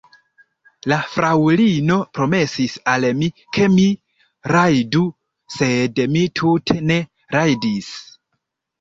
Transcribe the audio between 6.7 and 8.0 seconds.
ne rajdis.